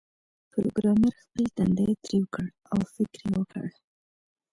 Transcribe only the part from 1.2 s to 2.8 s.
خپل تندی ترېو کړ او